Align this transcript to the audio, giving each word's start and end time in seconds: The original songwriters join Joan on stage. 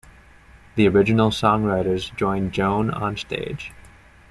The 0.77 0.87
original 0.87 1.29
songwriters 1.29 2.11
join 2.15 2.49
Joan 2.49 2.89
on 2.89 3.15
stage. 3.17 3.71